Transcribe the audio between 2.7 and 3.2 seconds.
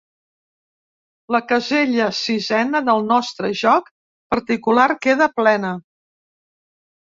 del